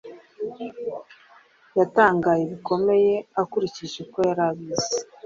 yaatangaye 1.77 2.43
bikomeye 2.51 3.13
akurikije 3.41 3.95
uko 4.05 4.17
yari 4.27 4.41
abizi 4.49 4.97